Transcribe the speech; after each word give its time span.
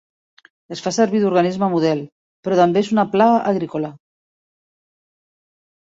Es 0.75 0.79
fa 0.85 0.93
servir 0.97 1.21
d'organisme 1.25 1.69
model, 1.75 2.01
però 2.49 2.59
també 2.63 2.83
és 2.87 2.91
una 2.99 3.07
plaga 3.15 3.39
agrícola. 3.53 3.97